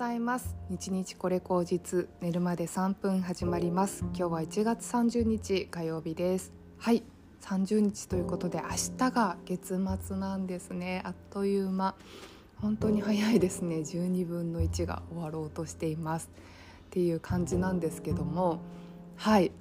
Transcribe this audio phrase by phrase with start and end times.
[0.00, 0.56] ざいます。
[0.70, 4.02] 日日これ口実寝るまで3分始まります。
[4.14, 6.54] 今日は1月30日火曜日です。
[6.78, 7.02] はい。
[7.42, 11.02] 30日ということで明日が月末なんですね。
[11.04, 11.96] あっという間。
[12.62, 13.80] 本当に早いですね。
[13.80, 16.30] 12分の1が終わろうとしています。
[16.86, 18.60] っていう感じなんですけども。
[19.16, 19.52] はい。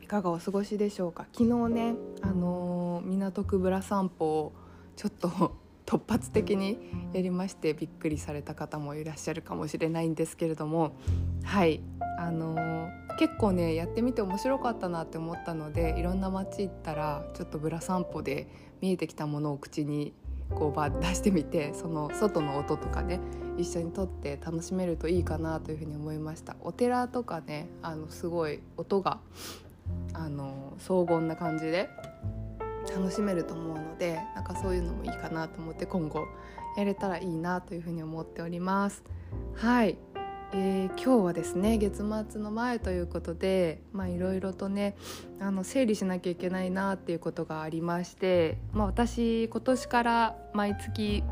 [0.00, 1.26] いかがお過ごしでしょうか。
[1.32, 4.52] 昨日ねあのー、港区ぶら散歩を
[4.94, 5.56] ちょっと
[5.92, 6.78] 突発的に
[7.12, 10.96] やりましてびっくりされた方もいらっしゃるかもしれないんですけれども
[11.44, 11.82] はい。
[12.18, 18.48] あのー、結構ねやってみて面白かったなって思ったのでいろんな街行ったらちょっとぶら散歩で
[18.80, 20.14] 見えてきたものを口に
[20.54, 23.18] こうバー出してみてその外の音とかね
[23.58, 26.56] 一緒に撮って楽しめるといいかなというふうに思いました。
[26.60, 29.18] お寺とかねあのすごい音が
[30.14, 31.90] あの荘厳な感じで
[32.88, 36.26] 楽しめると思うのでなんかそういうのもいいかなと思って今後
[36.76, 39.02] やれたらいいなというふうに思っております。
[39.54, 39.96] はい、
[40.52, 44.96] えー、今日はですね月末の前ということでいろいろとね
[45.40, 51.22] あの整理しなきゃいけないなっていうことがありまして、まあ、私今年から毎月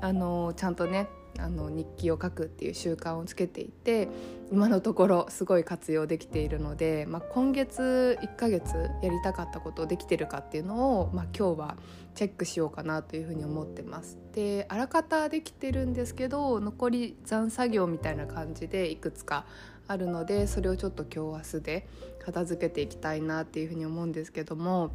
[0.00, 1.08] あのちゃんとね
[1.38, 4.08] あの日記を書くっていう習慣をつけていて
[4.50, 11.76] 今のところすごい活用できているので、まあ、今月1ヶ月やりたかったことできてるかっていうのを、まあ、今日は
[12.14, 14.18] チェックしようかなというふうに思ってます。
[14.32, 19.44] であらかたできてるんですけど残り残作業みたいな感じでいくつか
[19.86, 21.88] あるのでそれをちょっと今日明日で
[22.24, 24.90] 片付けていきたいなっていうふうに思うんですけども。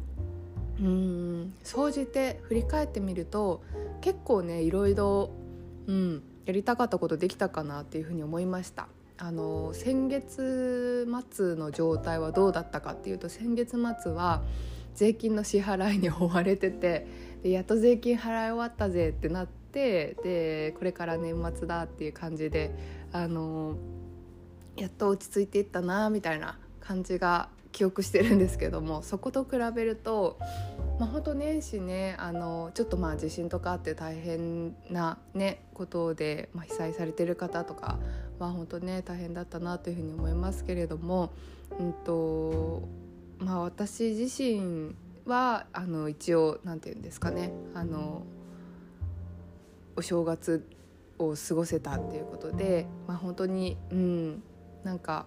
[0.80, 3.62] うん総じて振り返ってみると
[4.00, 5.30] 結構ねいろいろ、
[5.86, 8.88] うん、やりたかったことできたかなっていうふうに思いました。
[9.16, 14.42] あの先月末の状態はどうだったかっていうと先月末は
[14.94, 17.06] 税金の支払いに追われてて
[17.42, 22.72] でやっと税金払い終わったぜってなってでこれから年末だっていう感じで
[23.12, 23.76] あの
[24.76, 30.38] やっと落ち着いていったなみたいな感じが記憶してるんですけどもそこと比べると
[30.98, 37.98] まあ、本当年始ねあのちょっとまあ地震とかあって大変な、ね、ことで、まあ、被災されてる方とか
[38.38, 41.32] は本当ね大変だったなというふうに思いますけれども、
[41.78, 42.88] うんと
[43.38, 44.94] まあ、私自身
[45.26, 48.24] はあの一応なんて言うんですかねあの
[49.96, 50.68] お正月
[51.18, 54.42] を過ごせたっていうことで、まあ、本当にうん
[54.84, 55.26] なんか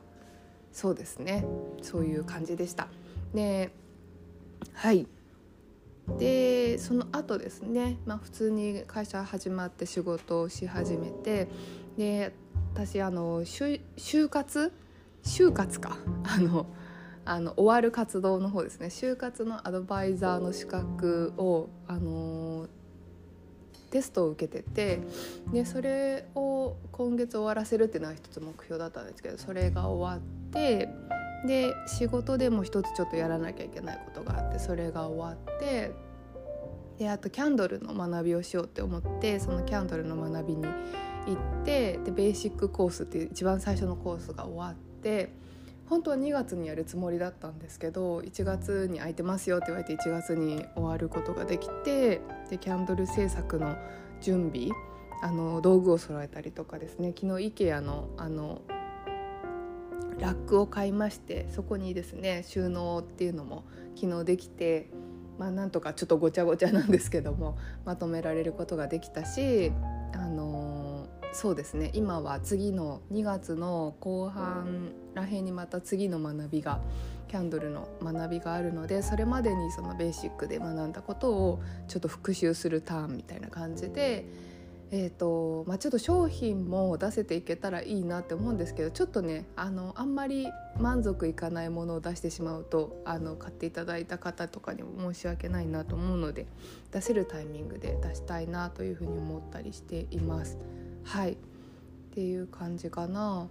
[0.72, 1.46] そうですね
[1.82, 2.88] そういう感じでした。
[3.34, 3.72] で
[4.74, 5.08] はい
[6.18, 11.48] でその後ですね、まあ、普通に会社始まって仕事をし始めて
[11.98, 12.34] で
[12.74, 14.72] 私あの就活？
[15.24, 15.98] 就活か？
[16.24, 16.66] あの
[17.26, 18.88] あの終わる活動の方ですね。
[18.88, 22.68] 就活のアドバイザーの資格をあの
[23.90, 25.02] テストを受けてて
[25.52, 30.90] でそれを今月終わらせるっていうのは一つ目標だったんですけどそれが終わって
[31.48, 35.92] で仕事でも一つちょっとやらなきゃいけないことがあってそれが終わって
[37.00, 45.30] であとキャンドルの学びをしようって思ってそのキャンドルの学びに行ってでベーシックコースっていう一番最初のコースが終わって
[45.90, 53.78] 本当は2月にやるつもりだったんですけど1月に空いてますよって言われて1月に終わることができてでキャンドル制作の
[54.20, 54.70] 準備
[55.22, 58.62] あの道具を揃えたりとかですね昨日 IKEA のあの
[60.20, 64.90] ラックを買いましてそこにですね収納っていうのも昨日できて、
[65.38, 69.72] まあ、なんとかちょっとごちゃごちゃなんですけどもまとめられることができたし、
[70.14, 76.82] あのー、そうですね今は次の2月の後半らへんにまた次の学びが
[77.28, 84.26] キャンドルの学びがあるのでそれまでにそのベーシックで学んだことをちょっと復習するターンみたいな感じで。
[84.90, 90.48] えーとまあ、ちょっと商品も出せていけたらいいなって思うんですけどちょっとねあのあんまり
[90.80, 96.46] 満足いかないものを出してしまうとあの買っていただいた方とかにも申し訳ないなと思うので
[96.92, 100.58] 出せるタイミングで出したいなというふうに思ったりしています。
[101.04, 101.36] はいっ
[102.12, 103.48] ていう感じかな。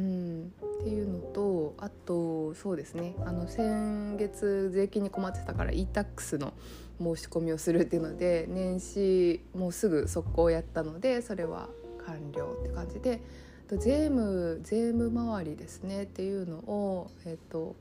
[0.00, 6.54] うん、っていうのとあとそうですねあの先月税金に困ってたから e-tax の
[6.98, 11.68] 申し込みをするっていうので年始もうすぐ速攻やったのでそれは
[12.06, 13.20] 完了って感じで
[13.68, 17.76] 税務税務周りですねっていうのを、えっと、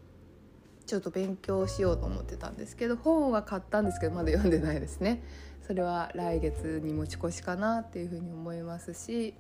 [0.86, 5.24] ちょっと勉強しようと思ってたんですけど本は買ったんですけどまだ読んでないですね。
[5.66, 9.36] それは来月に持ち越しかなっていうふうに思いますし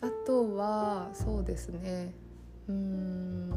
[0.00, 2.14] あとはそうですね。
[2.68, 3.50] うん。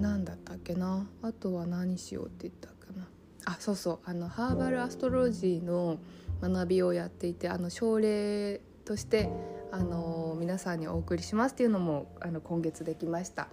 [0.00, 1.06] 何だったっけな。
[1.22, 3.08] あとは何しようって言ったかな。
[3.44, 3.98] あそうそう。
[4.04, 5.98] あのハーバルアストロジーの
[6.40, 9.28] 学びをやっていてあの症例として
[9.70, 13.48] あの皆さんにお送りしますっていうのもあの今月できました。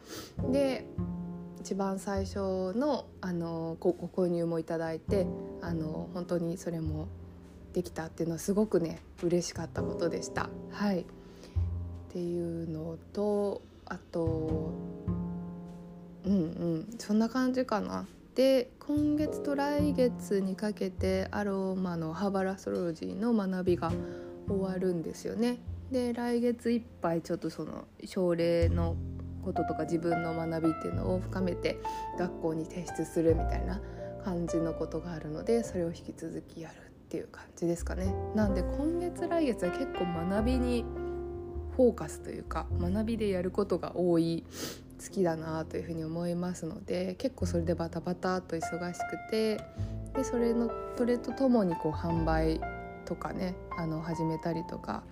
[0.52, 0.86] で
[1.60, 5.28] 一番最初のあのご購入もいただいて
[5.62, 7.10] あの本当にそれも
[7.74, 10.50] できたっていうのはすごくね嬉しかったことでした。
[10.72, 11.06] はい、っ
[12.12, 14.72] ていうのとあと
[16.26, 18.06] うんうんそんな感じかな。
[18.36, 23.92] で今月と来月にかけてアロマのハーバルアストロロジーの学びが
[24.48, 25.58] 終わるんですよね。
[25.92, 28.96] で来月いっぱいちょっとその症例の
[29.44, 31.80] こととか自分の学びっていうのを深めて
[32.18, 33.82] 学校に提出するみたいな
[34.24, 38.14] 感じのことがあるのでそれを引き続きやるっていう感じですかね。
[38.36, 40.86] なんで今月来月は結構学びに
[41.76, 44.44] フォーカスというか学びでやることが多い
[45.00, 49.60] 月だなというふうに思いますので結構それでバタバタと忙しくて
[50.14, 52.62] でそれのそれとともにこう販売
[53.06, 55.04] とかねあの始めたりとか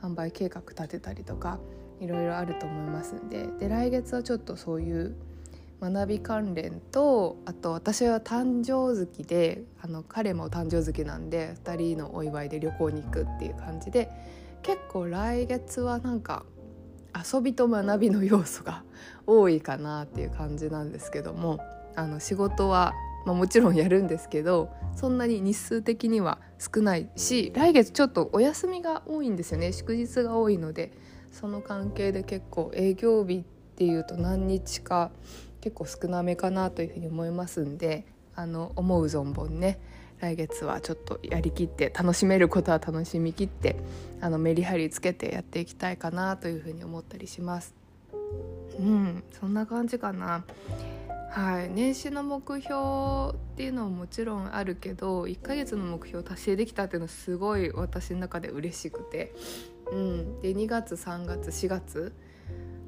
[0.00, 1.58] 販売計画立てたりとか
[2.00, 5.16] いろいろあると思いますんでで来月はちょっとそういう
[5.82, 14.08] 学び関連とあと私は誕生月であの彼も誕生月なんで2人のお祝いで旅行に行くっていう感じで
[14.62, 16.44] 結構来月はなんか
[17.12, 18.84] 遊びと学びの要素が
[19.26, 21.58] 多いかなっていう感じなんですけども
[21.96, 22.94] あの仕事は、
[23.26, 29.72] まあ、もちろんやるんですけどそんなに日数的には少ないし来月ちょっとお休みが多いんですよね。
[29.72, 30.92] 祝日が多いので
[31.32, 35.10] その関係で結構営業日っていうと何日か
[35.62, 38.04] 結構少なめかなというふうに思いますんで
[38.34, 39.78] あの思う存分ね
[40.20, 43.76] 来月はちょっとやりきって楽しめることは楽しみきって
[44.20, 47.74] あのメリハリつけてやっていきたいかなというふうに思ったりします。
[48.78, 50.44] うんそんな感じかな。
[51.30, 59.34] はい、年始の目標っていうのももちろんあるけど1ヶ月の目標達成できたっていうのはすごい私の中で嬉しくて、
[59.90, 62.12] うん、で2月3月4月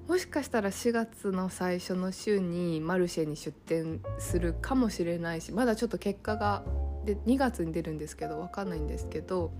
[0.06, 6.62] もしかしたら4月の最初の週にマルシェに出店するかもしれないしまだちょっと結果が
[7.06, 9.50] で2月に出るんですけど分かんないんですけど、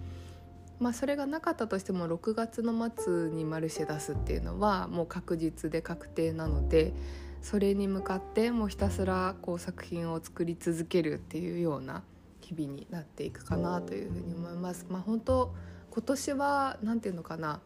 [0.81, 6.93] まあ、それがなかったとしても6月の末にマルシェ出すっていうのはもう確実で確定なので
[7.41, 12.03] それに向かってもうひたすらこう作品を作り続けるっていうような
[12.41, 14.87] 日々になっていくかなというふうに思います。
[14.91, 15.55] まあ、本当
[15.91, 17.61] 今年は何て言うのかな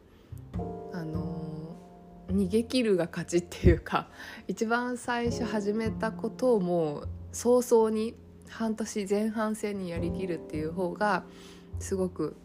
[2.29, 4.09] 逃げ切るが勝ちっていうか
[4.47, 8.15] 一番最初始めたことをもう早々に
[8.49, 11.25] 半年前半戦にやりきるっていう方が
[11.79, 12.37] すごく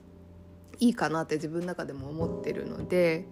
[0.80, 3.26] いいかなって自分の中でも思ってるので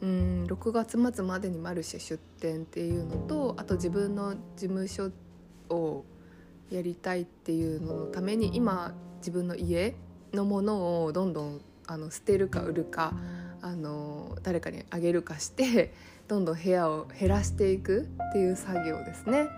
[0.00, 5.10] うん6月末までにマルシェ出店っていうのとあと自分の事務所
[5.68, 6.04] を
[6.70, 9.94] やりたいっていうののために今自分の家
[10.32, 13.14] のものをどんどんあの捨てるか売るか
[13.64, 15.94] あの誰かにあげるかして
[16.28, 19.48] どんどん部屋を減らしていくっていう作業ですね。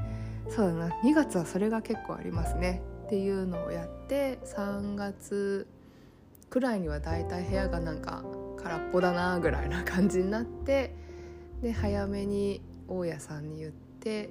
[0.48, 5.66] そうだな2月はそれが結構ありますねっていうのをやって3月
[6.50, 8.22] くらいにはだいたい部屋がなんか
[8.62, 10.94] 空っぽだなぐらいな感じになって
[11.62, 14.30] で早めに大家さんに言って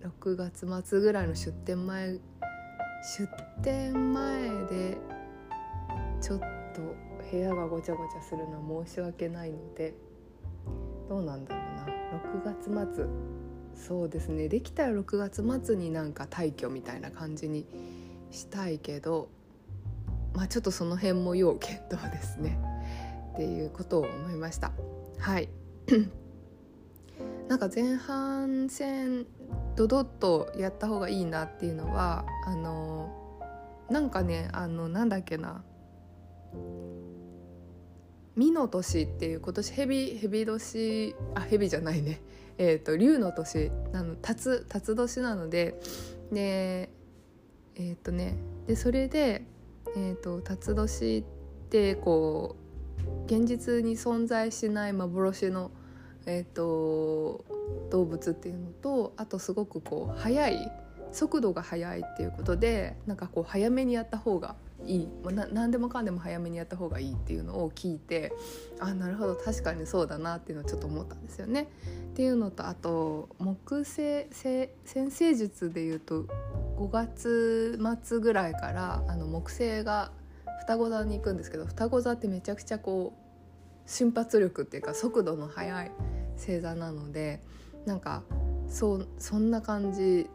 [0.00, 2.18] 6月末ぐらいの出店前
[3.18, 3.28] 出
[3.60, 4.96] 店前で
[7.30, 9.94] 部屋がごちゃごちゃするのは申し訳ないので
[11.08, 11.86] どうなんだろうな。
[12.44, 13.06] 6月末。
[13.74, 14.48] そうですね。
[14.48, 17.66] できたら6月末になんか退去みたいな感じに
[18.30, 19.28] したいけど
[20.34, 22.58] まあちょっとその辺も要検討ですね。
[23.34, 24.72] っていうことを思いました。
[25.18, 25.48] はい。
[27.48, 29.26] なんか前半戦
[29.74, 33.10] ドドッとやった方がいいなっていうのはあの
[33.90, 35.64] なんかねあのなんだっけな
[38.36, 42.20] 「美の年」っていう今年蛇蛇年あ蛇じゃないね。
[42.58, 45.80] えーと、龍の年なの辰辰年なので
[46.30, 46.90] で
[47.74, 49.46] えっ、ー、とねでそれで、
[49.96, 55.70] えーと、辰年ってこう現実に存在しない幻の、
[56.26, 57.44] えーと、
[57.90, 60.70] 動物っていうのとあとすごくこう速い
[61.12, 64.54] 速度が速いっていうことでなんかこう早めにやった方が
[64.86, 68.32] いい、まあ、何でもかんでも早めにやった方がいいっていうのを聞いて
[68.78, 71.68] あなるほど確かにそうだなっていうのをちょっと思ったんですよね。
[72.12, 74.70] っていうのとあと木星先
[75.10, 76.24] 生術でいうと
[76.76, 80.12] 5月末ぐらいからあの木星が
[80.60, 85.90] 双子座に行くんですけど双子座ってめちゃくちゃこう瞬発力っていうか速度の速い
[86.36, 87.40] 星座なので
[87.86, 88.22] なんか
[88.68, 90.28] そそんな感じ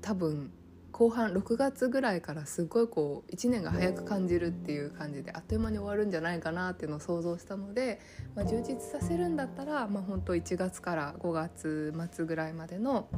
[0.00, 0.50] 多分
[0.96, 8.00] 後半6月ぐらいからすごいこう1年が早く感じるっていう感じであっという間に終わるんじゃないかなっていうのを想像したので、
[8.34, 13.10] まあ、充実させるんだったら、まあ、本当1月から5月末ぐらいまでの、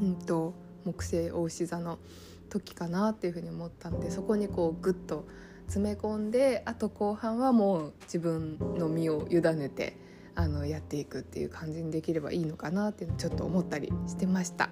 [0.00, 0.54] うんと、
[0.86, 1.98] 木星大牛座の
[2.48, 5.28] 時かなっていうふうに思ったんでそこにこうグッと
[5.66, 9.98] 詰め込んであと後半はもう自分の身を委ねて
[10.34, 14.70] あのやっていくっていう感じにできればいいのかなっていうのをちょっと思ったりしてました。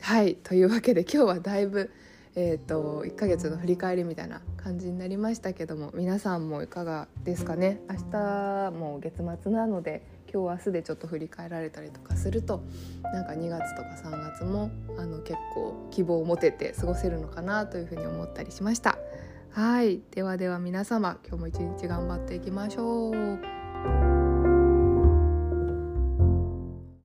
[0.00, 1.90] はいというわけで今日はだいぶ、
[2.34, 7.80] えーと、1ヶ月の振り返りみたいな感じになりましたけども皆さんもいかがですかね？
[7.88, 10.02] 明日も月末なので
[10.32, 12.62] 今日明日でちょっと振り返られたりとかすると
[13.02, 18.98] なんか2月とか3月もあの結構希望を持てて過ごせるのかなというふうに思ったりしました。
[19.52, 23.59] はいではでは皆様今日も一日頑張っていきましょう。